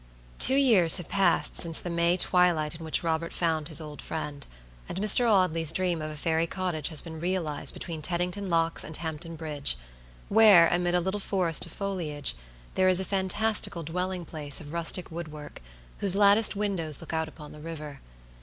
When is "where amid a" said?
10.27-10.99